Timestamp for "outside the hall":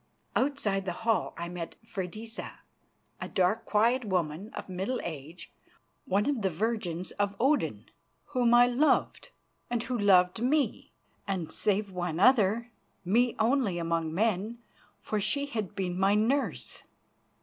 0.35-1.35